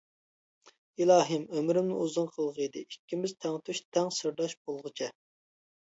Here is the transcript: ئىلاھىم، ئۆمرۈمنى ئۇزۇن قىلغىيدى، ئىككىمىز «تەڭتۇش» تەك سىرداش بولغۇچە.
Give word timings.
ئىلاھىم، 1.03 1.43
ئۆمرۈمنى 1.59 1.99
ئۇزۇن 2.05 2.31
قىلغىيدى، 2.37 2.83
ئىككىمىز 2.87 3.35
«تەڭتۇش» 3.45 3.83
تەك 3.99 4.11
سىرداش 4.21 4.57
بولغۇچە. 4.63 5.13